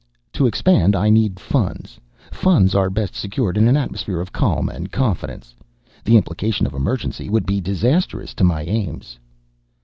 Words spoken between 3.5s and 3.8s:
in an